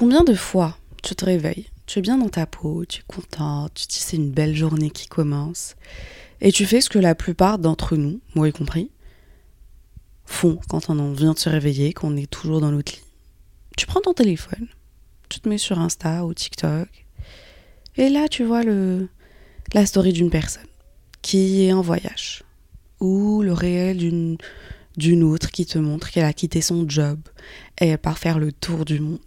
[0.00, 3.68] Combien de fois tu te réveilles, tu es bien dans ta peau, tu es content,
[3.74, 5.76] tu te dis c'est une belle journée qui commence,
[6.40, 8.90] et tu fais ce que la plupart d'entre nous, moi y compris,
[10.24, 13.04] font quand on vient de se réveiller, qu'on est toujours dans notre lit.
[13.76, 14.68] Tu prends ton téléphone,
[15.28, 16.88] tu te mets sur Insta ou TikTok,
[17.96, 18.62] et là tu vois
[19.74, 20.62] la story d'une personne
[21.20, 22.42] qui est en voyage,
[23.00, 24.38] ou le réel d'une,
[24.96, 27.20] d'une autre qui te montre qu'elle a quitté son job
[27.78, 29.20] et part faire le tour du monde.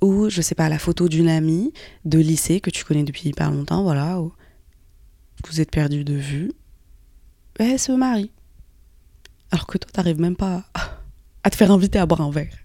[0.00, 1.72] Ou, je sais pas, la photo d'une amie
[2.04, 4.32] de lycée que tu connais depuis hyper longtemps, voilà, où
[5.46, 6.52] vous êtes perdu de vue,
[7.58, 8.30] elle se marie.
[9.50, 10.64] Alors que toi, t'arrives même pas
[11.42, 12.56] à te faire inviter à boire un verre.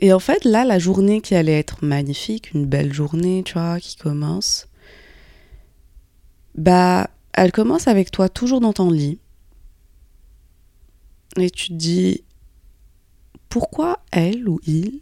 [0.00, 3.78] Et en fait, là, la journée qui allait être magnifique, une belle journée, tu vois,
[3.78, 4.68] qui commence,
[6.56, 9.20] bah, elle commence avec toi toujours dans ton lit.
[11.36, 12.24] Et tu te dis,
[13.48, 15.00] pourquoi elle ou il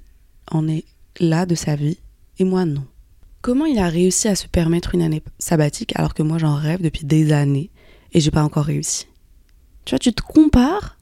[0.50, 0.84] en est
[1.18, 1.98] là de sa vie
[2.38, 2.84] et moi non
[3.42, 6.82] Comment il a réussi à se permettre une année sabbatique alors que moi j'en rêve
[6.82, 7.70] depuis des années
[8.12, 9.06] et j'ai pas encore réussi?
[9.86, 10.98] Tu vois, tu te compares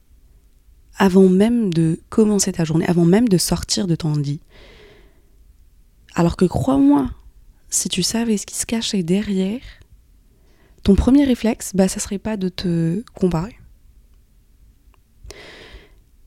[0.97, 4.39] avant même de commencer ta journée, avant même de sortir de ton lit.
[6.15, 7.09] Alors que crois-moi,
[7.69, 9.61] si tu savais ce qui se cachait derrière,
[10.83, 13.58] ton premier réflexe, bah, ça serait pas de te comparer.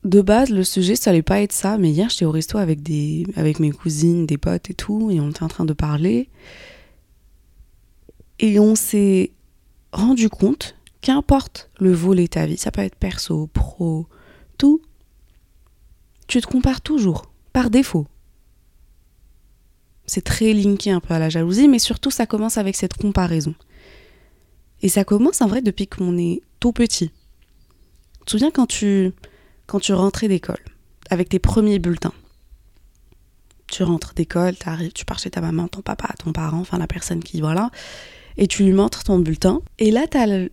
[0.03, 2.83] De base, le sujet, ça allait pas être ça, mais hier, j'étais au resto avec,
[2.83, 6.29] des, avec mes cousines, des potes et tout, et on était en train de parler.
[8.39, 9.31] Et on s'est
[9.93, 14.07] rendu compte qu'importe le volet de ta vie, ça peut être perso, pro,
[14.57, 14.81] tout,
[16.27, 18.07] tu te compares toujours, par défaut.
[20.05, 23.55] C'est très linké un peu à la jalousie, mais surtout ça commence avec cette comparaison.
[24.81, 27.09] Et ça commence en vrai depuis qu'on est tout petit.
[28.19, 29.13] Tu te souviens quand tu,
[29.67, 30.63] quand tu rentrais d'école,
[31.09, 32.13] avec tes premiers bulletins
[33.67, 36.87] Tu rentres d'école, tu tu pars chez ta maman, ton papa, ton parent, enfin la
[36.87, 37.71] personne qui, voilà,
[38.37, 39.61] et tu lui montres ton bulletin.
[39.79, 40.49] Et là, tu as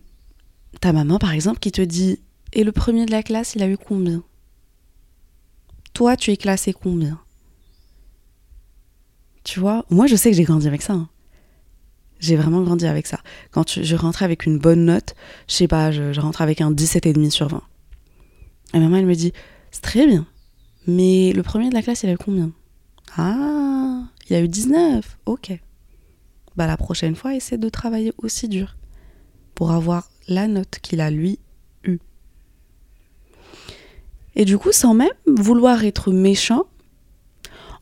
[0.79, 2.19] ta maman, par exemple, qui te dit
[2.53, 4.23] Et le premier de la classe, il a eu combien?
[5.93, 7.19] Toi, tu es classé combien?
[9.43, 10.93] Tu vois Moi, je sais que j'ai grandi avec ça.
[10.93, 11.09] Hein.
[12.19, 13.19] J'ai vraiment grandi avec ça.
[13.49, 15.15] Quand je rentrais avec une bonne note,
[15.47, 17.63] je sais pas, je, je rentre avec un 17,5 sur 20.
[18.73, 19.33] Et maman, elle me dit
[19.71, 20.25] C'est très bien.
[20.87, 22.51] Mais le premier de la classe, il a eu combien?
[23.17, 25.17] Ah, il a eu 19.
[25.25, 25.51] Ok.
[26.55, 28.75] Bah, la prochaine fois, essaie de travailler aussi dur
[29.55, 31.39] pour avoir la note qu'il a lui
[31.83, 31.99] eue.
[34.35, 36.63] Et du coup, sans même vouloir être méchant,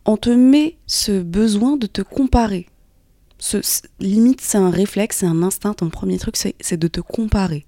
[0.05, 2.67] on te met ce besoin de te comparer
[3.99, 5.73] limite, c'est un réflexe, c'est un instinct.
[5.73, 7.65] Ton premier truc, c'est de te comparer.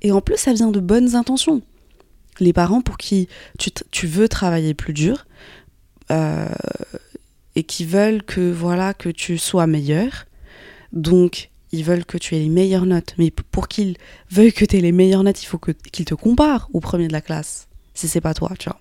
[0.00, 1.62] Et en plus, ça vient de bonnes intentions.
[2.40, 3.28] Les parents pour qui
[3.58, 5.26] tu, veux travailler plus dur
[6.10, 6.48] euh,
[7.54, 10.26] et qui veulent que voilà que tu sois meilleur.
[10.92, 13.14] Donc, ils veulent que tu aies les meilleures notes.
[13.18, 13.96] Mais pour qu'ils
[14.30, 17.12] veuillent que tu aies les meilleures notes, il faut qu'ils te comparent au premier de
[17.12, 17.68] la classe.
[17.94, 18.80] Si c'est pas toi, tu vois.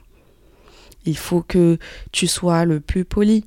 [1.05, 1.77] Il faut que
[2.11, 3.45] tu sois le plus poli,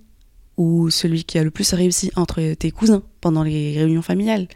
[0.56, 4.48] ou celui qui a le plus réussi entre tes cousins pendant les réunions familiales.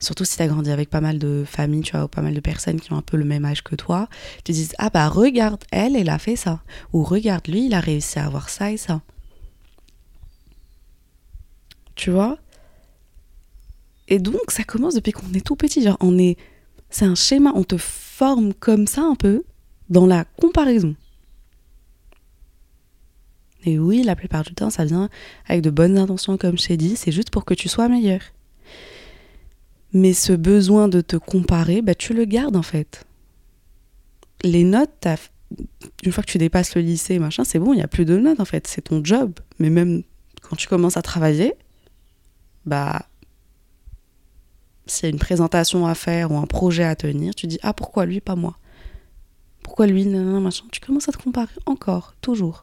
[0.00, 2.32] Surtout si tu as grandi avec pas mal de familles, tu vois, ou pas mal
[2.32, 4.88] de personnes qui ont un peu le même âge que toi, tu te dis Ah
[4.88, 6.62] bah regarde, elle, elle a fait ça.
[6.94, 9.02] Ou regarde, lui, il a réussi à avoir ça et ça.
[11.94, 12.38] Tu vois?
[14.08, 15.86] Et donc, ça commence depuis qu'on est tout petit.
[16.00, 16.38] On est.
[16.88, 19.44] C'est un schéma, on te forme comme ça un peu
[19.90, 20.96] dans la comparaison.
[23.64, 25.10] Et oui, la plupart du temps, ça vient
[25.46, 28.20] avec de bonnes intentions, comme je t'ai dit, c'est juste pour que tu sois meilleur.
[29.92, 33.04] Mais ce besoin de te comparer, bah, tu le gardes en fait.
[34.42, 35.06] Les notes,
[36.04, 38.16] une fois que tu dépasses le lycée, machin, c'est bon, il n'y a plus de
[38.16, 39.32] notes en fait, c'est ton job.
[39.58, 40.02] Mais même
[40.42, 41.54] quand tu commences à travailler,
[42.66, 43.06] bah,
[44.86, 47.72] s'il y a une présentation à faire ou un projet à tenir, tu dis ah
[47.72, 48.56] pourquoi lui, pas moi?
[49.62, 50.64] Pourquoi lui, non, machin.
[50.72, 52.62] Tu commences à te comparer encore, toujours.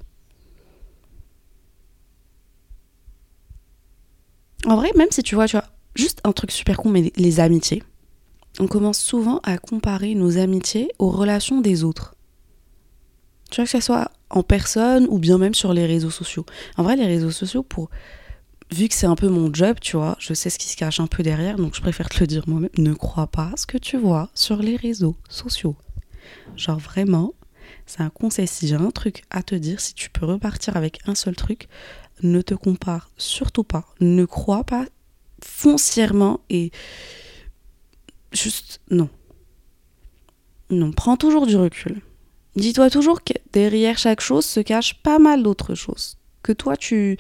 [4.66, 5.66] En vrai, même si tu vois, tu vois,
[5.98, 7.84] juste un truc super con, mais les, amitiés.
[8.60, 12.16] on commence souvent à comparer nos amitiés aux relations des autres.
[13.50, 16.46] Tu vois, que ce soit en personne ou bien même sur les réseaux sociaux.
[16.78, 17.66] En vrai, les réseaux sociaux,
[18.72, 21.00] vu que c'est un peu mon job, tu vois, je sais ce qui se cache
[21.00, 22.70] un peu derrière, donc je préfère te le dire moi-même.
[22.78, 25.76] Ne crois pas ce que tu vois sur les réseaux sociaux.
[26.56, 27.34] Genre vraiment,
[27.86, 28.48] c'est un conseil.
[28.48, 31.68] Si j'ai un truc à te dire, si tu peux repartir avec un seul truc,
[32.22, 33.86] ne te compare surtout pas.
[34.02, 34.86] Ne crois pas
[35.44, 36.72] foncièrement et
[38.32, 39.10] juste non.
[40.70, 42.02] Non, prends toujours du recul.
[42.56, 46.18] Dis-toi toujours que derrière chaque chose se cache pas mal d'autres choses
[46.48, 47.18] que toi tu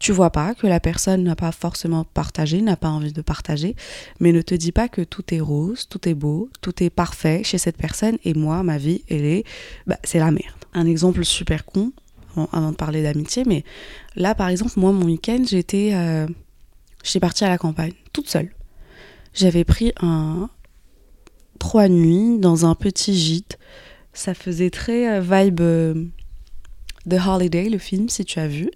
[0.00, 3.76] tu vois pas, que la personne n'a pas forcément partagé, n'a pas envie de partager,
[4.18, 7.42] mais ne te dis pas que tout est rose, tout est beau, tout est parfait
[7.44, 9.44] chez cette personne et moi ma vie elle est
[9.86, 10.56] bah, c'est la merde.
[10.72, 11.92] Un exemple super con
[12.52, 13.64] avant de parler d'amitié, mais
[14.16, 16.26] là par exemple moi mon week-end j'étais euh,
[17.02, 18.50] j'étais partie à la campagne toute seule.
[19.34, 20.50] J'avais pris un
[21.58, 23.58] trois nuits dans un petit gîte.
[24.12, 26.06] Ça faisait très euh, vibe euh,
[27.08, 28.70] The Holiday, le film, si tu as vu.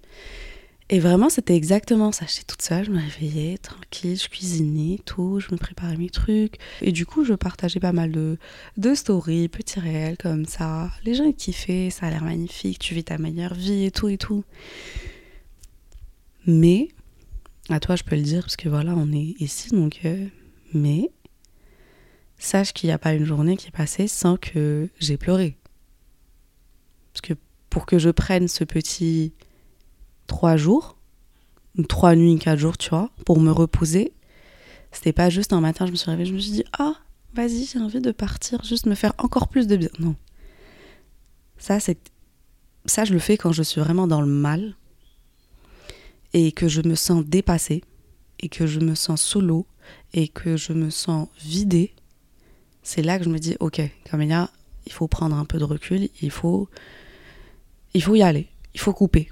[0.90, 2.26] Et vraiment, c'était exactement ça.
[2.28, 6.56] J'étais toute seule, je me réveillais tranquille, je cuisinais, tout, je me préparais mes trucs.
[6.82, 8.36] Et du coup, je partageais pas mal de,
[8.76, 10.90] de stories, petits réels comme ça.
[11.04, 14.18] Les gens kiffaient, ça a l'air magnifique, tu vis ta meilleure vie et tout et
[14.18, 14.44] tout.
[16.46, 16.88] Mais,
[17.70, 20.00] à toi, je peux le dire, parce que voilà, on est ici, donc.
[20.04, 20.26] Euh,
[20.72, 21.10] mais,
[22.38, 25.56] sache qu'il n'y a pas une journée qui est passée sans que j'ai pleuré.
[27.12, 27.34] Parce que
[27.70, 29.32] pour que je prenne ce petit
[30.26, 30.96] trois jours,
[31.88, 34.12] trois nuits, quatre jours, tu vois, pour me reposer.
[34.92, 36.94] C'était pas juste un matin, je me suis réveillée, je me suis dit, ah,
[37.34, 39.88] vas-y, j'ai envie de partir, juste me faire encore plus de bien.
[39.98, 40.14] Non.
[41.58, 41.98] Ça, c'est.
[42.86, 44.76] Ça, je le fais quand je suis vraiment dans le mal
[46.34, 47.82] et que je me sens dépassée
[48.40, 49.66] et que je me sens sous l'eau
[50.12, 51.94] et que je me sens vidée.
[52.82, 54.50] C'est là que je me dis, ok, Camélia,
[54.84, 56.68] il faut prendre un peu de recul, il faut
[57.94, 59.30] il faut y aller, il faut couper.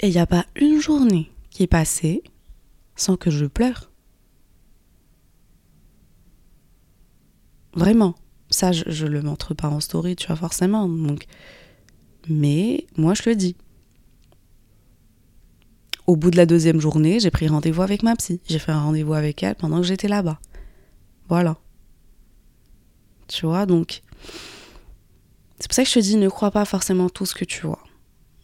[0.00, 2.22] Et il n'y a pas une journée qui est passée
[2.96, 3.90] sans que je pleure.
[7.74, 8.14] Vraiment.
[8.48, 10.88] Ça, je, ne le montre pas en story, tu vois, forcément.
[10.88, 11.26] Donc.
[12.28, 13.56] Mais moi, je le dis.
[16.06, 18.40] Au bout de la deuxième journée, j'ai pris rendez-vous avec ma psy.
[18.46, 20.38] J'ai fait un rendez-vous avec elle pendant que j'étais là-bas.
[21.28, 21.56] Voilà.
[23.28, 24.02] Tu vois, donc
[25.58, 27.66] c'est pour ça que je te dis, ne crois pas forcément tout ce que tu
[27.66, 27.80] vois.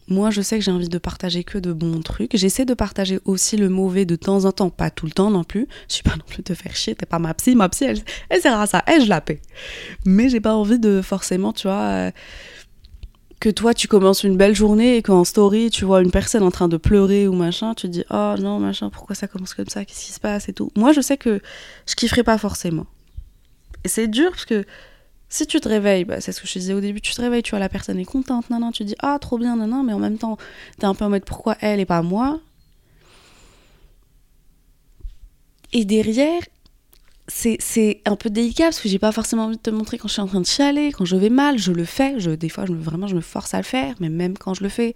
[0.09, 2.35] Moi, je sais que j'ai envie de partager que de bons trucs.
[2.35, 5.45] J'essaie de partager aussi le mauvais de temps en temps, pas tout le temps non
[5.45, 5.67] plus.
[5.87, 7.55] Je suis pas non plus te faire chier, t'es pas ma psy.
[7.55, 7.99] Ma psy, elle,
[8.29, 9.41] elle sert à ça, elle, je la paie.
[10.05, 12.11] Mais j'ai pas envie de forcément, tu vois, euh,
[13.43, 16.49] que toi, tu commences une belle journée et qu'en story, tu vois une personne en
[16.49, 19.67] train de pleurer ou machin, tu te dis, oh non, machin, pourquoi ça commence comme
[19.67, 20.71] ça, qu'est-ce qui se passe et tout.
[20.77, 21.41] Moi, je sais que
[21.85, 22.85] je kifferai pas forcément.
[23.83, 24.63] Et c'est dur parce que
[25.27, 27.21] si tu te réveilles, bah, c'est ce que je te disais au début, tu te
[27.21, 29.67] réveilles, tu vois, la personne est contente, non, non, tu dis, ah, trop bien, non,
[29.67, 30.37] non, mais en même temps,
[30.79, 32.39] t'es un peu en mode, pourquoi elle et pas moi?
[35.73, 36.43] Et derrière,
[37.27, 40.13] c'est un peu délicat parce que j'ai pas forcément envie de te montrer quand je
[40.13, 42.65] suis en train de chialer, quand je vais mal, je le fais, je, des fois,
[42.65, 44.93] je vraiment, je me force à le faire, mais même quand je le fais,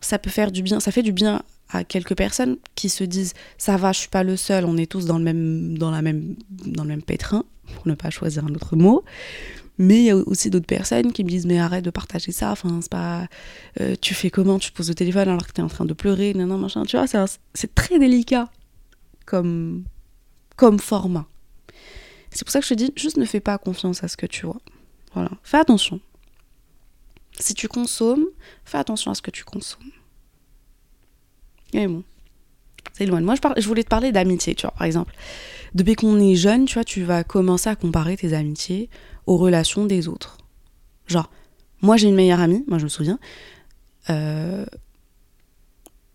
[0.00, 3.34] ça peut faire du bien, ça fait du bien à quelques personnes qui se disent
[3.58, 6.00] ça va, je suis pas le seul, on est tous dans le même dans la
[6.00, 9.04] même dans le même pétrin pour ne pas choisir un autre mot.
[9.78, 12.50] Mais il y a aussi d'autres personnes qui me disent mais arrête de partager ça,
[12.52, 13.26] enfin c'est pas
[13.80, 15.92] euh, tu fais comment, tu poses le téléphone alors que tu es en train de
[15.92, 17.06] pleurer, non non machin, tu vois,
[17.52, 18.48] c'est très délicat
[19.26, 19.84] comme
[20.56, 21.26] comme format.
[22.30, 24.26] C'est pour ça que je te dis juste ne fais pas confiance à ce que
[24.26, 24.60] tu vois.
[25.14, 26.00] Voilà, fais attention.
[27.38, 28.26] Si tu consommes,
[28.64, 29.90] fais attention à ce que tu consommes.
[31.72, 32.02] Et bon,
[32.92, 33.20] c'est loin.
[33.20, 35.14] Moi, je, voulais te parler d'amitié, tu vois, par exemple
[35.76, 38.88] depuis qu'on est jeune, tu vois, tu vas commencer à comparer tes amitiés
[39.26, 40.38] aux relations des autres.
[41.06, 41.30] Genre,
[41.82, 43.18] moi j'ai une meilleure amie, moi je me souviens,
[44.08, 44.64] euh,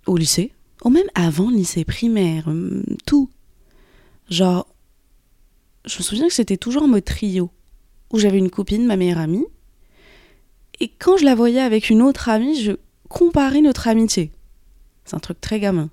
[0.07, 0.51] au lycée,
[0.83, 3.29] ou même avant lycée primaire, hum, tout.
[4.31, 4.65] Genre,
[5.85, 7.51] je me souviens que c'était toujours en trio,
[8.11, 9.45] où j'avais une copine, ma meilleure amie,
[10.79, 12.71] et quand je la voyais avec une autre amie, je
[13.07, 14.31] comparais notre amitié.
[15.05, 15.91] C'est un truc très gamin.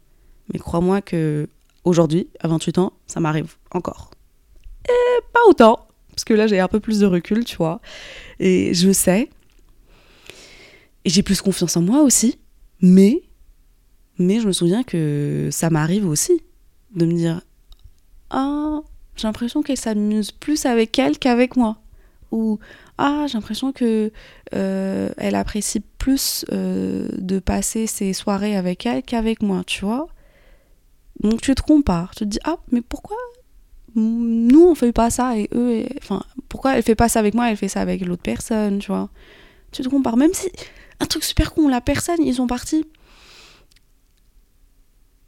[0.51, 1.47] Mais crois-moi que
[1.85, 4.11] aujourd'hui, à 28 ans, ça m'arrive encore.
[4.89, 7.83] Et pas autant, parce que là j'ai un peu plus de recul, tu vois.
[8.41, 9.29] Et je sais.
[11.05, 12.39] Et j'ai plus confiance en moi aussi.
[12.81, 13.23] Mais,
[14.19, 16.41] mais je me souviens que ça m'arrive aussi
[16.95, 17.43] de me dire
[18.31, 18.81] Ah,
[19.17, 21.79] j'ai l'impression qu'elle s'amuse plus avec elle qu'avec moi.
[22.31, 22.59] Ou
[22.99, 24.13] Ah, j'ai l'impression que
[24.55, 30.09] euh, elle apprécie plus euh, de passer ses soirées avec elle qu'avec moi, tu vois.
[31.21, 33.17] Donc tu te compares, tu te dis, ah, mais pourquoi
[33.95, 37.51] nous on fait pas ça et eux, enfin, pourquoi elle fait pas ça avec moi,
[37.51, 39.09] elle fait ça avec l'autre personne, tu vois.
[39.73, 40.49] Tu te compares, même si,
[41.01, 42.85] un truc super con, la personne, ils sont partis,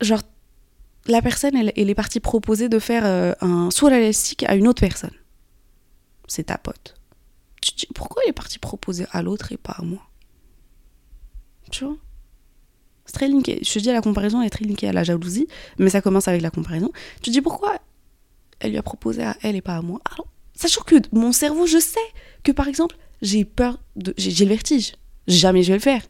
[0.00, 0.22] genre,
[1.06, 4.68] la personne, elle, est partie proposer de faire euh, un saut à l'élastique à une
[4.68, 5.14] autre personne.
[6.26, 6.94] C'est ta pote.
[7.60, 10.02] Tu te dis, pourquoi elle est partie proposer à l'autre et pas à moi?
[11.70, 11.96] Tu vois?
[13.06, 13.60] C'est très linké.
[13.62, 16.42] Je te dis, la comparaison est très linkée à la jalousie, mais ça commence avec
[16.42, 16.92] la comparaison.
[17.16, 17.78] Tu te dis, pourquoi
[18.60, 20.00] elle lui a proposé à elle et pas à moi?
[20.12, 21.98] Alors, sachant que mon cerveau, je sais
[22.42, 24.14] que par exemple, j'ai peur de.
[24.16, 24.94] J'ai le vertige.
[25.26, 26.02] Jamais je vais le faire.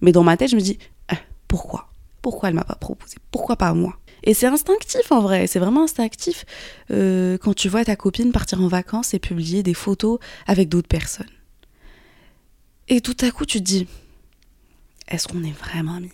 [0.00, 0.78] Mais dans ma tête, je me dis,
[1.08, 1.16] ah,
[1.48, 1.90] pourquoi?
[2.22, 3.16] Pourquoi elle m'a pas proposé?
[3.30, 3.98] Pourquoi pas à moi?
[4.24, 6.44] Et c'est instinctif en vrai, c'est vraiment instinctif.
[6.90, 10.88] Euh, quand tu vois ta copine partir en vacances et publier des photos avec d'autres
[10.88, 11.30] personnes.
[12.88, 13.86] Et tout à coup, tu te dis,
[15.08, 16.12] est-ce qu'on est vraiment amis?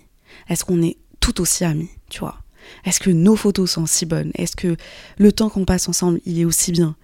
[0.49, 2.38] Est-ce qu'on est tout aussi amis, tu vois?
[2.85, 4.31] Est-ce que nos photos sont si bonnes?
[4.35, 4.77] Est-ce que
[5.19, 6.97] le temps qu'on passe ensemble, il est aussi bien?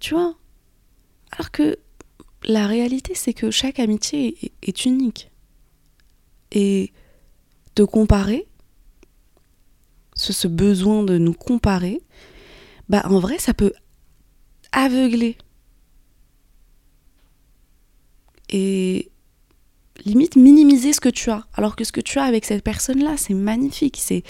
[0.00, 0.34] Tu vois?
[1.32, 1.78] Alors que
[2.44, 5.30] la réalité, c'est que chaque amitié est, est unique.
[6.52, 6.92] Et
[7.74, 8.46] te comparer,
[10.32, 12.00] ce, besoin de nous comparer,
[12.88, 13.72] bah en vrai, ça peut
[14.72, 15.36] aveugler.
[18.50, 19.10] Et
[20.04, 21.46] limite minimiser ce que tu as.
[21.54, 23.98] Alors que ce que tu as avec cette personne-là, c'est magnifique.
[24.00, 24.22] C'est,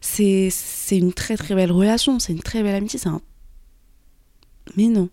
[0.00, 3.00] c'est, c'est une très très belle relation, c'est une très belle amitié.
[4.76, 5.08] Mais non.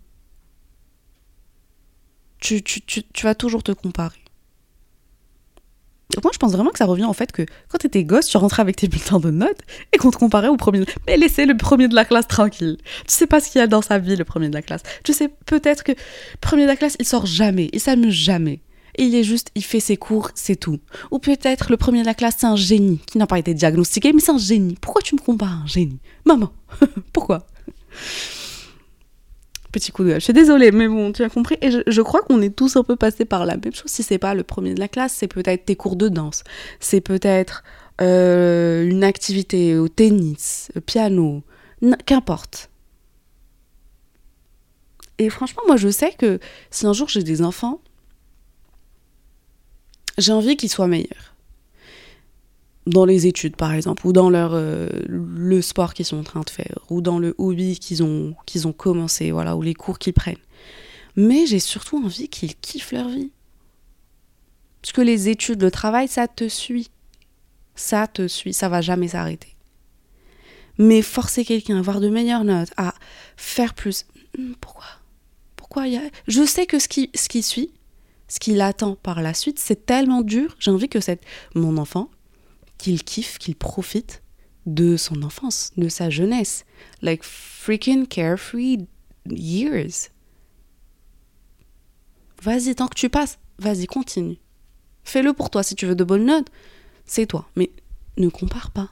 [2.40, 4.20] Tu, tu, tu, tu vas toujours te comparer
[6.24, 8.62] moi, je pense vraiment que ça revient en fait que quand t'étais gosse, tu rentrais
[8.62, 9.60] avec tes bulletins de notes
[9.94, 10.84] et qu'on te comparait au premier.
[11.06, 12.78] Mais laissez le premier de la classe tranquille.
[13.08, 14.82] Tu sais pas ce qu'il y a dans sa vie, le premier de la classe.
[15.04, 15.92] Tu sais peut-être que
[16.42, 18.62] premier de la classe, il sort jamais, il s'amuse jamais.
[18.98, 20.80] il est juste, il fait ses cours, c'est tout.
[21.12, 24.12] Ou peut-être le premier de la classe, c'est un génie qui n'a pas été diagnostiqué,
[24.12, 24.76] mais c'est un génie.
[24.82, 26.00] Pourquoi tu me compares à un génie?
[26.26, 26.52] Maman,
[27.14, 27.46] pourquoi?
[29.72, 30.20] Petit coup de gueule.
[30.20, 31.58] Je suis désolée, mais bon, tu as compris.
[31.62, 33.92] Et je, crois qu'on est tous un peu passés par la même chose.
[33.92, 36.44] Si c'est pas le premier de la classe, c'est peut-être tes cours de danse.
[36.80, 37.64] C'est peut-être
[38.02, 41.44] euh, une activité au tennis, au piano,
[42.06, 42.70] qu'importe.
[45.20, 46.40] Et franchement, moi, je sais que
[46.72, 47.82] si un jour j'ai des enfants,
[50.18, 51.36] j'ai envie qu'ils soient meilleurs
[52.90, 56.42] dans les études par exemple, ou dans leur, euh, le sport qu'ils sont en train
[56.42, 60.00] de faire, ou dans le hobby qu'ils ont, qu'ils ont commencé, voilà, ou les cours
[60.00, 60.36] qu'ils prennent.
[61.16, 63.32] Mais j'ai surtout envie qu'ils kiffent leur vie.
[64.82, 66.90] Parce que les études, le travail, ça te suit.
[67.76, 69.56] Ça te suit, ça va jamais s'arrêter.
[70.78, 72.94] Mais forcer quelqu'un à avoir de meilleures notes, à
[73.36, 74.06] faire plus,
[74.38, 74.86] hmm, pourquoi?
[75.56, 75.86] Pourquoi.
[76.28, 77.72] Je sais que ce qui, ce qui suit,
[78.30, 80.56] ce qui l'attend par la suite, c'est tellement dur.
[80.60, 81.24] J'ai envie que cette,
[81.56, 82.10] mon enfant,
[82.80, 84.24] qu'il kiffe, qu'il profite
[84.66, 86.66] de son enfance, de sa jeunesse.
[87.04, 88.88] Like freaking carefree
[89.30, 90.10] years.
[92.42, 94.38] Vas-y, tant que tu passes, vas-y, continue.
[95.04, 95.62] Fais-le pour toi.
[95.62, 96.48] Si tu veux de bonnes notes,
[97.06, 97.48] c'est toi.
[97.56, 97.72] Mais
[98.18, 98.90] ne compare pas.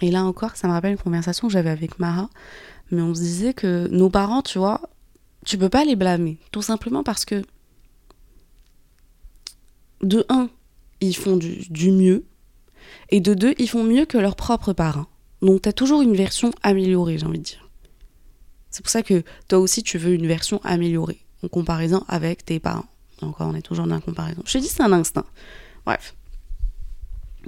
[0.00, 2.28] Et là encore, ça me rappelle une conversation que j'avais avec Mara.
[2.90, 4.90] Mais on se disait que nos parents, tu vois,
[5.44, 6.38] tu peux pas les blâmer.
[6.52, 7.42] Tout simplement parce que,
[10.02, 10.50] de un,
[11.00, 12.24] ils font du, mieux.
[13.10, 15.06] Et de deux, ils font mieux que leurs propres parents.
[15.42, 17.68] Donc tu as toujours une version améliorée, j'ai envie de dire.
[18.70, 22.60] C'est pour ça que toi aussi, tu veux une version améliorée, en comparaison avec tes
[22.60, 22.86] parents.
[23.22, 24.42] Encore, on est toujours dans la comparaison.
[24.44, 25.24] Je te dis, c'est un instinct.
[25.84, 26.14] Bref.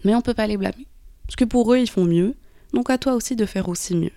[0.04, 0.86] Mais on peut pas les blâmer.
[1.26, 2.34] Parce que pour eux, ils font mieux.
[2.72, 4.12] Donc à toi aussi de faire aussi mieux.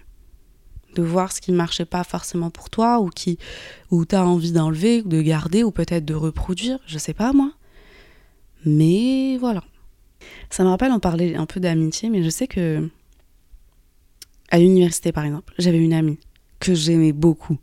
[0.95, 3.37] De voir ce qui ne marchait pas forcément pour toi, ou qui,
[3.91, 7.33] ou tu as envie d'enlever, ou de garder, ou peut-être de reproduire, je sais pas
[7.33, 7.51] moi.
[8.65, 9.63] Mais voilà.
[10.49, 12.89] Ça me rappelle en parler un peu d'amitié, mais je sais que
[14.49, 16.19] à l'université par exemple, j'avais une amie
[16.59, 17.57] que j'aimais beaucoup.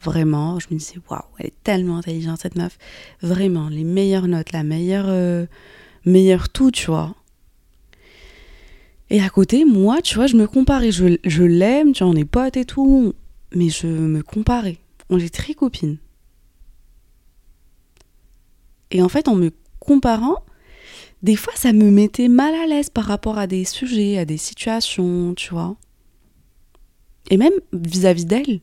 [0.00, 2.78] Vraiment, je me disais waouh, elle est tellement intelligente cette meuf.
[3.22, 5.46] Vraiment, les meilleures notes, la meilleure euh,
[6.04, 7.14] meilleure tout, tu vois.
[9.10, 10.90] Et à côté, moi, tu vois, je me comparais.
[10.90, 13.14] Je, je l'aime, tu vois, on est potes et tout.
[13.54, 14.78] Mais je me comparais.
[15.10, 15.98] On est très copines.
[18.90, 19.50] Et en fait, en me
[19.86, 20.44] comparant,
[21.22, 24.36] des fois ça me mettait mal à l'aise par rapport à des sujets, à des
[24.36, 25.76] situations, tu vois.
[27.30, 28.60] Et même vis-à-vis d'elle.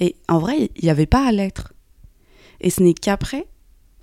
[0.00, 1.74] Et en vrai, il n'y avait pas à l'être.
[2.60, 3.46] Et ce n'est qu'après,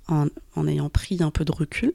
[0.07, 0.27] en,
[0.67, 1.93] ayant pris un peu de recul,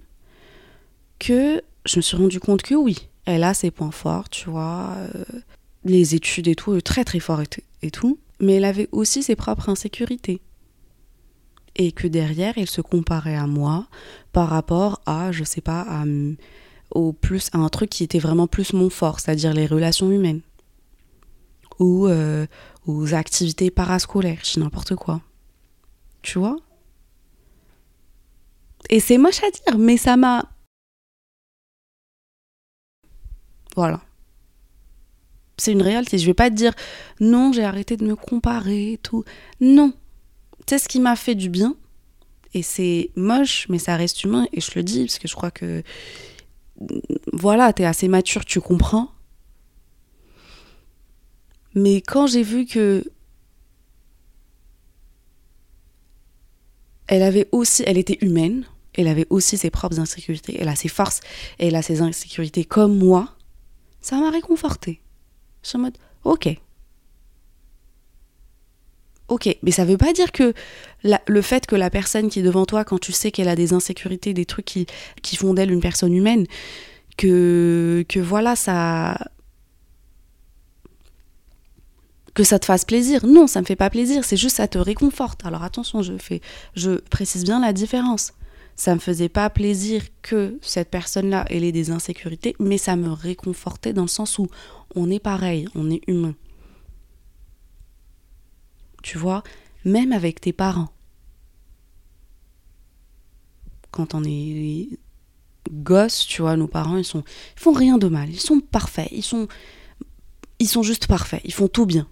[1.19, 4.95] que je me suis rendu compte que oui, elle a ses points forts, tu vois,
[4.97, 5.25] euh,
[5.85, 7.43] les études et tout, très très fort
[7.83, 10.41] et tout, mais elle avait aussi ses propres insécurités
[11.77, 13.87] et que derrière, elle se comparait à moi
[14.33, 16.05] par rapport à, je sais pas,
[16.91, 20.41] au plus, à un truc qui était vraiment plus mon fort, c'est-à-dire les relations humaines.
[21.79, 22.47] Ou euh,
[22.87, 25.21] aux activités parascolaires, je n'importe quoi.
[26.21, 26.57] Tu vois?
[28.91, 30.49] Et c'est moche à dire, mais ça m'a...
[33.75, 34.03] Voilà.
[35.57, 36.19] C'est une réalité.
[36.19, 36.75] Je vais pas te dire
[37.21, 39.25] non, j'ai arrêté de me comparer et tout.
[39.61, 39.93] Non.
[40.67, 41.77] C'est ce qui m'a fait du bien.
[42.55, 44.47] Et c'est moche, mais ça reste humain.
[44.53, 45.83] Et je le dis parce que je crois que.
[47.33, 49.11] Voilà, t'es assez mature, tu comprends.
[51.75, 53.05] Mais quand j'ai vu que.
[57.07, 57.83] Elle avait aussi.
[57.87, 58.65] Elle était humaine.
[58.95, 60.57] Elle avait aussi ses propres insécurités.
[60.61, 61.21] Elle a ses forces.
[61.59, 63.37] Elle a ses insécurités comme moi.
[64.03, 65.01] Ça m'a réconfortée.
[65.63, 66.49] Je suis en mode, ok.
[69.33, 70.53] Ok, mais ça veut pas dire que
[71.27, 73.73] le fait que la personne qui est devant toi, quand tu sais qu'elle a des
[73.73, 74.85] insécurités, des trucs qui,
[75.23, 76.45] qui font d'elle une personne humaine,
[77.17, 79.17] que, que voilà, ça.
[82.35, 83.25] que ça te fasse plaisir.
[83.25, 85.47] Non, ça me fait pas plaisir, c'est juste ça te réconforte.
[85.47, 86.43] Alors attention, je fais,
[86.77, 88.35] je précise bien la différence
[88.75, 93.93] ça me faisait pas plaisir que cette personne-là ait des insécurités, mais ça me réconfortait
[93.93, 94.49] dans le sens où
[94.95, 96.35] on est pareil, on est humain.
[99.03, 99.43] Tu vois,
[99.85, 100.93] même avec tes parents.
[103.91, 104.89] Quand on est
[105.71, 107.25] gosse, tu vois, nos parents, ils sont
[107.57, 109.49] ils font rien de mal, ils sont parfaits, ils sont
[110.59, 112.07] ils sont juste parfaits, ils font tout bien.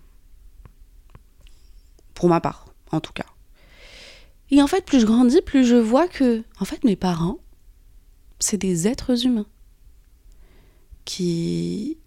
[2.15, 3.27] Pour ma part, en tout cas.
[4.51, 7.39] Et en fait, plus je grandis, plus je vois que, en fait, mes parents,
[8.41, 9.47] c'est des êtres humains
[11.05, 11.99] qui,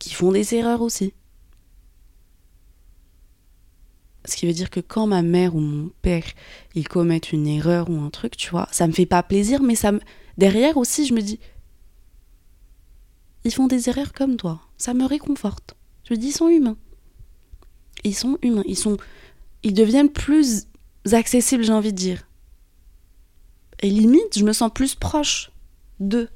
[0.00, 1.14] qui font des erreurs aussi.
[4.30, 6.22] Ce qui veut dire que quand ma mère ou mon père,
[6.76, 9.74] ils commettent une erreur ou un truc, tu vois, ça me fait pas plaisir, mais
[9.74, 9.98] ça me...
[10.38, 11.40] derrière aussi, je me dis,
[13.42, 14.60] ils font des erreurs comme toi.
[14.78, 15.74] Ça me réconforte.
[16.04, 16.76] Je me dis, ils sont humains.
[18.04, 18.62] Ils sont humains.
[18.66, 18.98] Ils sont,
[19.64, 20.68] ils deviennent plus
[21.10, 22.28] accessibles, j'ai envie de dire.
[23.80, 25.50] Et limite, je me sens plus proche
[25.98, 26.28] d'eux.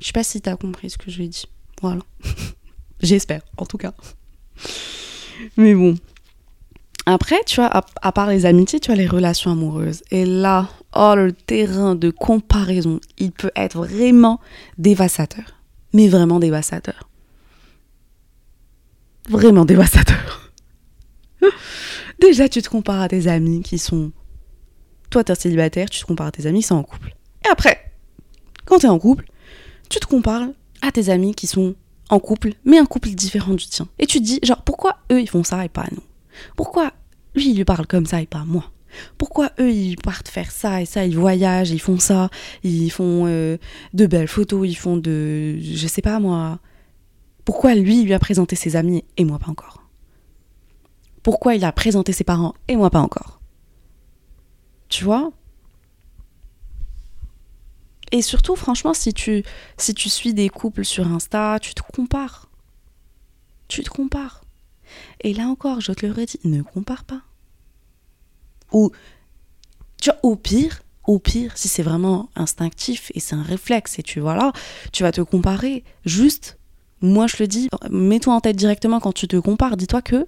[0.00, 1.46] Je sais pas si t'as compris ce que je lui ai dit.
[1.80, 2.02] Voilà.
[3.00, 3.92] J'espère, en tout cas.
[5.56, 5.94] Mais bon.
[7.06, 7.70] Après, tu vois,
[8.02, 10.02] à, part les amitiés, tu as les relations amoureuses.
[10.10, 14.40] Et là, oh, le terrain de comparaison, il peut être vraiment
[14.76, 15.44] dévastateur.
[15.94, 17.08] Mais vraiment dévastateur
[19.28, 20.52] vraiment dévastateur.
[22.20, 24.12] Déjà, tu te compares à tes amis qui sont.
[25.10, 27.14] Toi, t'es célibataire, tu te compares à tes amis qui sont en couple.
[27.44, 27.92] Et après,
[28.64, 29.26] quand t'es en couple,
[29.88, 30.48] tu te compares
[30.82, 31.74] à tes amis qui sont
[32.08, 33.88] en couple, mais un couple différent du tien.
[33.98, 36.02] Et tu te dis, genre, pourquoi eux ils font ça et pas nous?
[36.56, 36.92] Pourquoi
[37.34, 38.64] lui il lui parle comme ça et pas moi?
[39.18, 42.30] Pourquoi eux ils partent faire ça et ça, ils voyagent, ils font ça,
[42.64, 43.58] ils font euh,
[43.92, 46.58] de belles photos, ils font de, je sais pas moi,
[47.44, 49.82] pourquoi lui lui a présenté ses amis et moi pas encore?
[51.22, 53.40] Pourquoi il a présenté ses parents et moi pas encore?
[54.88, 55.32] Tu vois?
[58.12, 59.42] Et surtout, franchement, si tu,
[59.76, 62.48] si tu suis des couples sur Insta, tu te compares.
[63.68, 64.42] Tu te compares.
[65.20, 67.20] Et là encore, je te le redis, ne compare pas.
[68.72, 68.90] Ou,
[70.00, 74.02] tu vois, au pire, au pire, si c'est vraiment instinctif et c'est un réflexe et
[74.02, 74.52] tu vois là,
[74.92, 76.58] tu vas te comparer juste
[77.00, 80.26] moi, je le dis, mets-toi en tête directement quand tu te compares, dis-toi que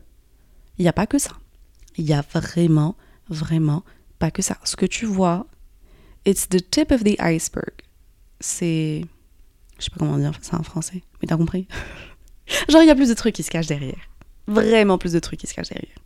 [0.78, 1.32] il n'y a pas que ça.
[1.96, 2.94] Il y a vraiment,
[3.28, 3.82] vraiment
[4.18, 4.56] pas que ça.
[4.64, 5.46] Ce que tu vois,
[6.24, 7.72] it's the tip of the iceberg.
[8.40, 9.04] C'est.
[9.78, 11.66] Je sais pas comment dire ça en français, mais t'as compris?
[12.68, 14.10] Genre, il y a plus de trucs qui se cachent derrière.
[14.46, 15.96] Vraiment plus de trucs qui se cachent derrière.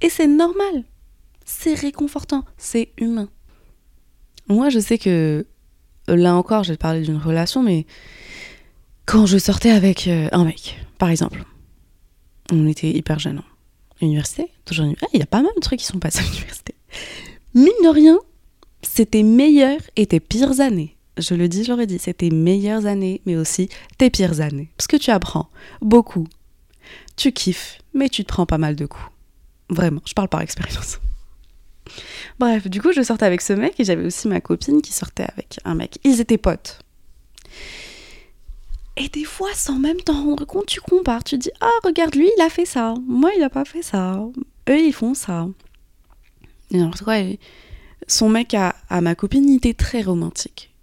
[0.00, 0.84] Et c'est normal.
[1.44, 2.44] C'est réconfortant.
[2.58, 3.28] C'est humain.
[4.48, 5.46] Moi, je sais que.
[6.08, 7.84] Là encore, te parler d'une relation, mais
[9.06, 11.44] quand je sortais avec euh, un mec, par exemple,
[12.52, 13.42] on était hyper jeunes.
[14.00, 15.10] Université, toujours université.
[15.14, 16.74] Il y a pas mal de trucs qui sont passés à l'université.
[17.54, 18.18] Mine de rien,
[18.82, 20.96] c'était meilleures et tes pires années.
[21.18, 24.70] Je le dis, je l'aurais dit, c'était meilleures années, mais aussi tes pires années.
[24.76, 25.48] Parce que tu apprends
[25.80, 26.26] beaucoup.
[27.16, 29.10] Tu kiffes, mais tu te prends pas mal de coups.
[29.70, 31.00] Vraiment, je parle par expérience.
[32.38, 35.26] Bref, du coup, je sortais avec ce mec et j'avais aussi ma copine qui sortait
[35.32, 35.98] avec un mec.
[36.04, 36.80] Ils étaient potes.
[38.98, 41.24] Et des fois, sans même t'en rendre compte, tu compares.
[41.24, 42.94] Tu dis Ah, regarde, lui, il a fait ça.
[43.06, 44.18] Moi, il a pas fait ça.
[44.68, 45.48] Eux, ils font ça.
[46.70, 47.38] Et alors, ouais,
[48.06, 50.74] son mec à, ma copine, était très romantique.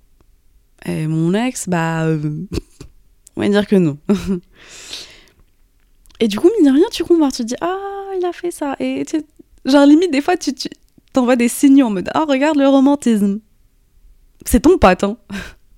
[0.85, 2.05] Et mon ex, bah.
[2.05, 2.45] Euh,
[3.35, 3.97] on va dire que non.
[6.19, 7.31] Et du coup, mine de rien, tu compares.
[7.31, 8.75] Tu dis Ah, il a fait ça.
[8.79, 9.23] Et tu,
[9.65, 10.69] genre, limite, des fois, tu, tu
[11.13, 13.39] t'envoie des signaux en mode Ah, regarde le romantisme.
[14.45, 15.17] C'est ton pote, hein.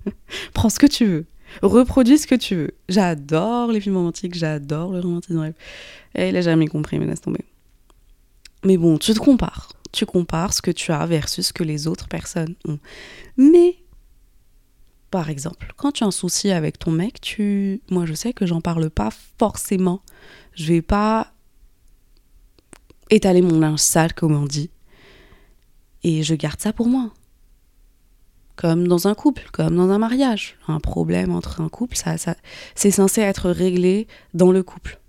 [0.53, 1.25] Prends ce que tu veux.
[1.61, 2.71] Reproduis ce que tu veux.
[2.89, 5.53] J'adore les films romantiques, j'adore le romantisme.
[6.15, 7.45] Et il a jamais compris, mais laisse tomber.
[8.63, 9.74] Mais bon, tu te compares.
[9.95, 12.79] Tu compares ce que tu as versus ce que les autres personnes ont.
[13.37, 13.77] Mais,
[15.09, 17.81] par exemple, quand tu as un souci avec ton mec, tu.
[17.89, 20.01] Moi, je sais que j'en parle pas forcément.
[20.53, 21.31] Je vais pas
[23.09, 24.69] étaler mon linge sale, comme on dit.
[26.03, 27.13] Et je garde ça pour moi.
[28.57, 30.57] Comme dans un couple, comme dans un mariage.
[30.67, 32.35] Un problème entre un couple, ça, ça,
[32.75, 34.99] c'est censé être réglé dans le couple.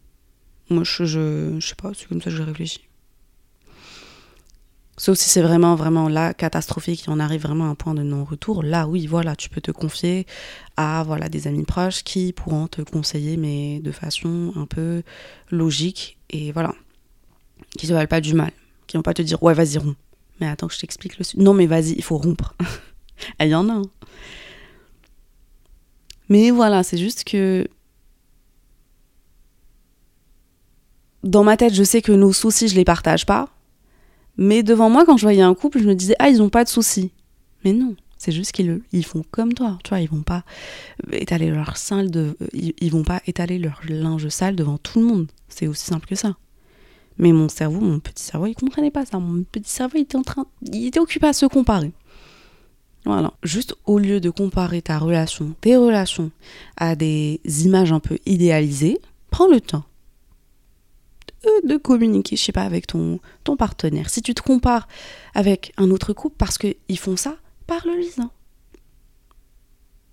[0.70, 2.86] Moi, je, je, je sais pas, c'est comme ça que je réfléchis.
[4.98, 8.02] Sauf si c'est vraiment, vraiment là, catastrophique, et on arrive vraiment à un point de
[8.02, 8.62] non-retour.
[8.62, 10.26] Là, oui, voilà, tu peux te confier
[10.76, 15.02] à voilà, des amis proches qui pourront te conseiller, mais de façon un peu
[15.50, 16.18] logique.
[16.30, 16.74] Et voilà
[17.76, 18.52] qui te valent pas du mal,
[18.86, 19.96] qui vont pas te dire ouais vas-y romps.
[20.40, 22.54] Mais attends que je t'explique le Non mais vas-y, il faut rompre.
[23.40, 23.72] Il y en a.
[23.72, 23.82] Hein.
[26.28, 27.68] Mais voilà, c'est juste que
[31.22, 33.48] dans ma tête, je sais que nos soucis, je les partage pas.
[34.36, 36.64] Mais devant moi, quand je voyais un couple, je me disais ah ils ont pas
[36.64, 37.10] de soucis.
[37.64, 40.44] Mais non, c'est juste qu'ils ils font comme toi, tu vois, ils vont pas
[41.12, 45.26] étaler leur sale de, ils vont pas étaler leur linge sale devant tout le monde.
[45.48, 46.36] C'est aussi simple que ça.
[47.18, 49.18] Mais mon cerveau, mon petit cerveau, il comprenait pas ça.
[49.18, 51.92] Mon petit cerveau, il était en train, il était occupé à se comparer.
[53.04, 53.32] Voilà.
[53.42, 56.30] Juste au lieu de comparer ta relation, tes relations,
[56.76, 58.98] à des images un peu idéalisées,
[59.30, 59.84] prends le temps
[61.64, 63.20] de, communiquer, je sais pas, avec ton,
[63.58, 64.10] partenaire.
[64.10, 64.88] Si tu te compares
[65.34, 68.30] avec un autre couple parce qu'ils font ça, parle-lui-en.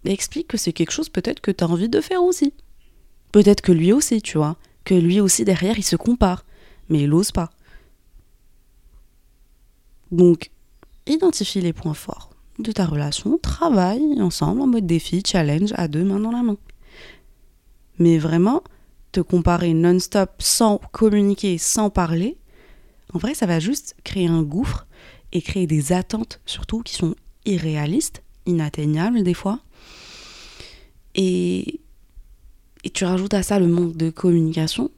[0.05, 2.53] explique que c'est quelque chose peut-être que tu as envie de faire aussi.
[3.31, 4.57] Peut-être que lui aussi, tu vois.
[4.85, 6.43] Que lui aussi, derrière, il se compare
[6.89, 7.49] mais il n'ose pas.
[10.11, 10.51] Donc,
[11.07, 16.03] identifie les points forts de ta relation, travaille ensemble en mode défi, challenge, à deux
[16.03, 16.57] mains dans la main.
[17.97, 18.63] Mais vraiment,
[19.13, 22.37] te comparer non-stop sans communiquer, sans parler,
[23.13, 24.87] en vrai, ça va juste créer un gouffre
[25.31, 29.59] et créer des attentes, surtout qui sont irréalistes, inatteignables des fois.
[31.15, 31.79] Et,
[32.93, 34.91] tu rajoutes à ça le manque de communication,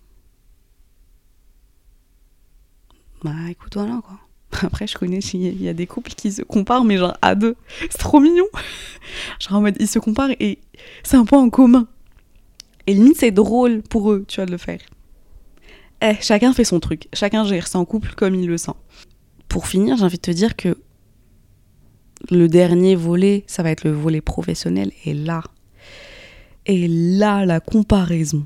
[3.24, 4.20] Bah écoute, voilà quoi.
[4.62, 7.56] Après, je connais, il y a des couples qui se comparent, mais genre à deux.
[7.90, 8.46] C'est trop mignon.
[9.40, 10.60] genre en mode, ils se comparent et
[11.04, 11.88] c'est un point en commun.
[12.88, 14.80] Et limite, c'est drôle pour eux, tu vois, de le faire.
[16.02, 17.08] Eh, chacun fait son truc.
[17.14, 18.74] Chacun gère son couple comme il le sent.
[19.48, 20.78] Pour finir, j'ai envie de te dire que
[22.30, 24.92] le dernier volet, ça va être le volet professionnel.
[25.06, 25.42] Et là,
[26.66, 28.46] et là, la comparaison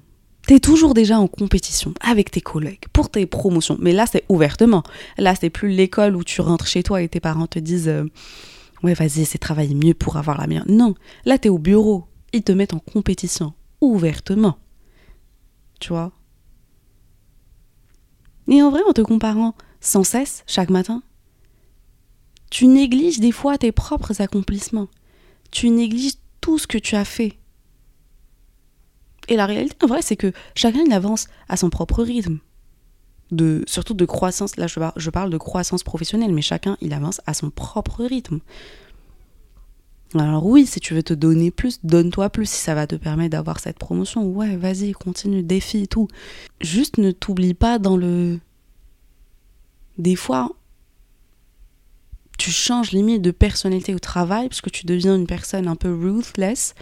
[0.50, 3.78] T'es toujours déjà en compétition avec tes collègues pour tes promotions.
[3.80, 4.82] Mais là, c'est ouvertement.
[5.20, 8.06] Là, c'est plus l'école où tu rentres chez toi et tes parents te disent euh,
[8.82, 10.66] Ouais, vas-y, c'est travailler mieux pour avoir la meilleure.
[10.68, 12.06] Non, là, t'es au bureau.
[12.34, 14.58] Ils te mettent en compétition ouvertement.
[15.80, 16.12] Tu vois?
[18.48, 21.04] Et en vrai, en te comparant sans cesse chaque matin,
[22.50, 24.88] tu négliges des fois tes propres accomplissements.
[25.52, 27.40] Tu négliges tout ce que tu as fait
[29.30, 32.40] et la réalité, en vrai, c'est que chacun il avance à son propre rythme.
[33.32, 37.22] De, surtout de croissance, là je, je parle de croissance professionnelle, mais chacun il avance
[37.28, 38.40] à son propre rythme.
[40.16, 43.32] Alors oui, si tu veux te donner plus, donne-toi plus si ça va te permettre
[43.32, 44.26] d'avoir cette promotion.
[44.26, 46.08] Ouais, vas-y, continue, défi tout.
[46.62, 48.40] Juste ne t'oublie pas dans le...
[50.00, 50.50] Des fois,
[52.40, 55.94] tu changes limite de personnalité au travail parce que tu deviens une personne un peu
[55.94, 56.74] ruthless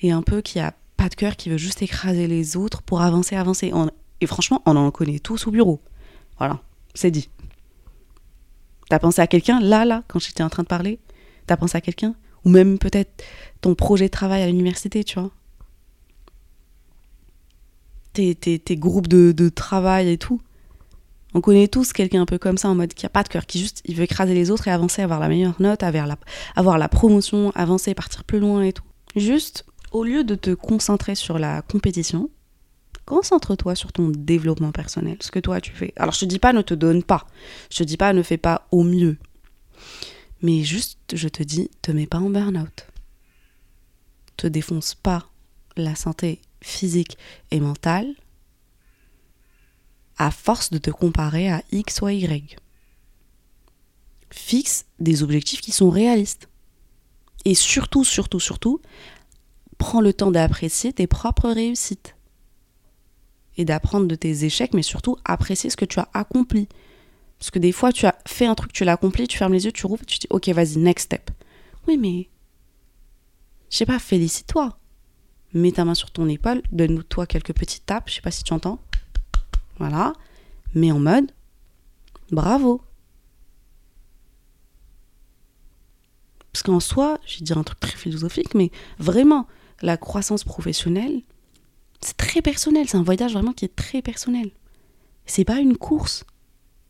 [0.00, 3.00] et un peu qui a pas de cœur qui veut juste écraser les autres pour
[3.00, 3.72] avancer, avancer.
[4.20, 5.80] Et franchement, on en connaît tous au bureau.
[6.38, 6.60] Voilà,
[6.94, 7.28] c'est dit.
[8.88, 9.60] T'as pensé à quelqu'un?
[9.60, 11.00] Là, là, quand j'étais en train de parler
[11.46, 12.14] T'as pensé à quelqu'un?
[12.48, 13.22] Ou même peut-être
[13.60, 15.30] ton projet de travail à l'université, tu vois
[18.14, 20.40] tes, groupes de, de, travail et tout.
[21.34, 23.44] On connaît tous quelqu'un un peu comme ça, en mode qui a pas de cœur,
[23.44, 26.16] qui juste il veut écraser les autres et avancer, avoir la meilleure note, avoir la,
[26.56, 28.82] avoir la promotion, avancer, partir plus loin et tout.
[29.14, 32.30] Juste au lieu de te concentrer sur la compétition,
[33.04, 35.92] concentre-toi sur ton développement personnel, ce que toi tu fais.
[35.96, 37.26] Alors je te dis pas ne te donne pas,
[37.70, 39.18] je te dis pas ne fais pas au mieux,
[40.42, 42.86] mais juste je te dis te mets pas en burn-out,
[44.36, 45.28] te défonce pas
[45.76, 47.16] la santé physique
[47.50, 48.14] et mentale
[50.18, 52.56] à force de te comparer à X ou Y.
[54.30, 56.48] Fixe des objectifs qui sont réalistes.
[57.44, 58.80] Et surtout, surtout, surtout,
[59.78, 62.16] prends le temps d'apprécier tes propres réussites
[63.56, 66.68] et d'apprendre de tes échecs, mais surtout apprécier ce que tu as accompli.
[67.38, 69.64] Parce que des fois, tu as fait un truc, tu l'as accompli, tu fermes les
[69.64, 71.30] yeux, tu rouvres, tu dis, ok, vas-y, next step.
[71.86, 72.28] Oui, mais.
[73.70, 74.78] Je sais pas, félicite-toi.
[75.54, 78.52] Mets ta main sur ton épaule, donne-toi quelques petites tapes, je sais pas si tu
[78.52, 78.78] entends.
[79.78, 80.12] Voilà.
[80.74, 81.32] Mais en mode,
[82.30, 82.82] bravo.
[86.52, 89.46] Parce qu'en soi, je vais dire un truc très philosophique, mais vraiment,
[89.80, 91.22] la croissance professionnelle,
[92.00, 92.88] c'est très personnel.
[92.88, 94.50] C'est un voyage vraiment qui est très personnel.
[95.24, 96.24] C'est pas une course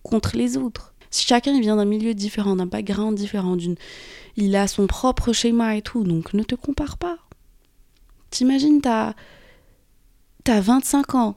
[0.08, 0.94] contre les autres.
[1.10, 3.76] Si chacun vient d'un milieu différent, d'un background différent, d'une,
[4.36, 7.18] il a son propre schéma et tout, donc ne te compare pas.
[8.30, 9.14] T'imagines, t'as,
[10.44, 11.36] t'as 25 ans.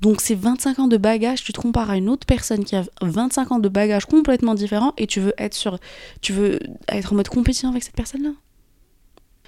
[0.00, 2.84] Donc ces 25 ans de bagages, tu te compares à une autre personne qui a
[3.00, 5.78] 25 ans de bagages complètement différents et tu veux être sur,
[6.20, 8.32] tu veux être en mode compétition avec cette personne-là.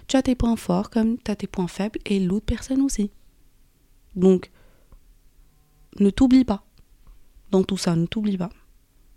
[0.07, 3.11] Tu as tes points forts comme tu as tes points faibles et l'autre personne aussi.
[4.15, 4.51] Donc,
[5.99, 6.65] ne t'oublie pas.
[7.63, 8.51] Tout ça, ne t'oublie pas.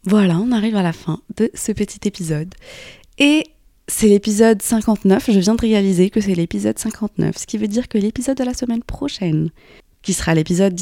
[0.03, 2.53] Voilà, on arrive à la fin de ce petit épisode.
[3.17, 3.45] Et
[3.87, 5.31] c'est l'épisode 59.
[5.31, 8.43] Je viens de réaliser que c'est l'épisode 59, ce qui veut dire que l'épisode de
[8.43, 9.49] la semaine prochaine,
[10.01, 10.79] qui sera l'épisode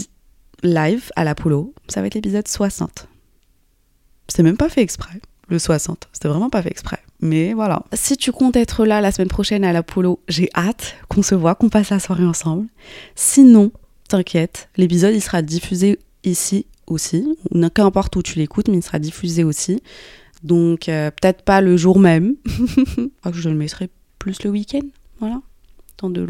[0.63, 3.07] live à l'Apollo, ça va être l'épisode 60.
[4.27, 6.09] C'est même pas fait exprès, le 60.
[6.11, 6.99] C'était vraiment pas fait exprès.
[7.21, 7.83] Mais voilà.
[7.93, 11.55] Si tu comptes être là la semaine prochaine à l'Apollo, j'ai hâte qu'on se voit,
[11.55, 12.67] qu'on passe la soirée ensemble.
[13.15, 13.71] Sinon,
[14.09, 17.37] t'inquiète, l'épisode il sera diffusé ici aussi.
[17.73, 19.81] Qu'importe où tu l'écoutes, mais il sera diffusé aussi.
[20.43, 22.35] Donc euh, peut-être pas le jour même.
[22.45, 24.85] que je le mettrai plus le week-end.
[25.19, 25.41] Voilà.
[25.97, 26.21] Temps de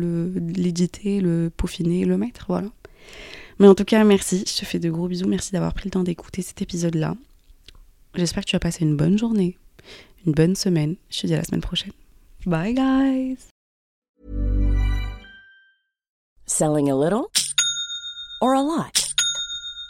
[0.56, 2.46] l'éditer, le, le peaufiner, le mettre.
[2.48, 2.70] Voilà.
[3.60, 4.44] Mais en tout cas, merci.
[4.48, 5.28] Je te fais de gros bisous.
[5.28, 7.16] Merci d'avoir pris le temps d'écouter cet épisode-là.
[8.16, 9.58] J'espère que tu as passé une bonne journée,
[10.26, 10.96] une bonne semaine.
[11.10, 11.92] Je te dis à la semaine prochaine.
[12.46, 13.50] Bye guys.
[16.46, 17.32] Selling a little
[18.42, 19.05] or a lot?